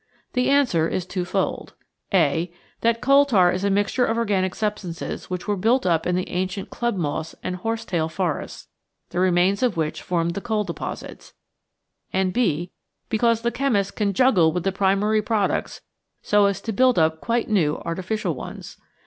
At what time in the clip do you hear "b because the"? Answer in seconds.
12.33-13.51